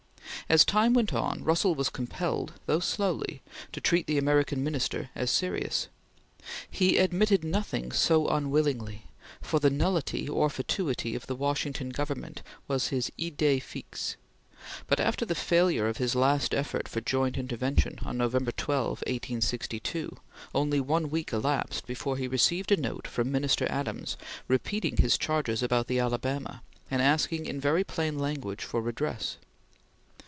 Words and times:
As 0.49 0.65
time 0.65 0.93
went 0.93 1.13
on, 1.13 1.45
Russell 1.45 1.75
was 1.75 1.87
compelled, 1.89 2.55
though 2.65 2.81
slowly, 2.81 3.41
to 3.71 3.79
treat 3.79 4.05
the 4.05 4.17
American 4.17 4.61
Minister 4.65 5.09
as 5.15 5.31
serious. 5.31 5.87
He 6.69 6.97
admitted 6.97 7.41
nothing 7.45 7.93
so 7.93 8.27
unwillingly, 8.27 9.03
for 9.41 9.61
the 9.61 9.69
nullity 9.69 10.27
or 10.27 10.49
fatuity 10.49 11.15
of 11.15 11.25
the 11.25 11.37
Washington 11.37 11.91
Government 11.91 12.41
was 12.67 12.89
his 12.89 13.09
idee 13.17 13.61
fixe; 13.61 14.17
but 14.87 14.99
after 14.99 15.25
the 15.25 15.35
failure 15.35 15.87
of 15.87 15.97
his 15.97 16.15
last 16.15 16.53
effort 16.53 16.89
for 16.89 16.99
joint 16.99 17.37
intervention 17.37 17.99
on 18.01 18.17
November 18.17 18.51
12, 18.51 18.87
1862, 19.07 20.17
only 20.53 20.81
one 20.81 21.09
week 21.09 21.31
elapsed 21.31 21.87
before 21.87 22.17
he 22.17 22.27
received 22.27 22.73
a 22.73 22.77
note 22.81 23.07
from 23.07 23.31
Minister 23.31 23.67
Adams 23.71 24.17
repeating 24.49 24.97
his 24.97 25.17
charges 25.17 25.63
about 25.63 25.87
the 25.87 25.99
Alabama, 26.01 26.61
and 26.89 27.01
asking 27.01 27.45
in 27.45 27.57
very 27.61 27.85
plain 27.85 28.19
language 28.19 28.65
for 28.65 28.81
redress. 28.81 29.37